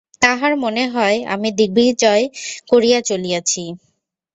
তাঁহার 0.21 0.53
মনে 0.63 0.83
হয়, 0.87 1.17
আমি 1.33 1.49
দিগ্বিজয় 1.59 2.23
করিয়া 2.71 2.99
চলিয়াছি। 3.09 3.63